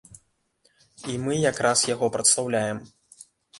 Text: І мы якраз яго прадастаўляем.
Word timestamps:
І 1.11 1.19
мы 1.27 1.37
якраз 1.51 1.85
яго 1.93 2.11
прадастаўляем. 2.17 2.83